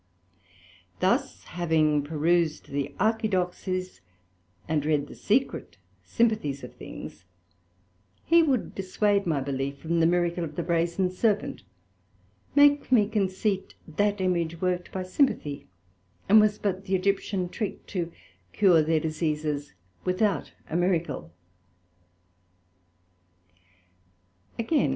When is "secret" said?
5.13-5.77